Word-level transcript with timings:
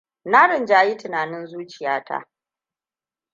Na 0.25 0.41
rinjayi 0.47 0.97
tunanin 0.97 1.45
zuciya 1.47 2.03
ta. 2.03 2.29